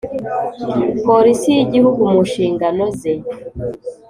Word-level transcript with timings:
Polisi 1.05 1.47
y 1.57 1.61
Igihugu 1.65 2.01
mu 2.11 2.19
nshingano 2.27 2.83
ze 2.99 3.13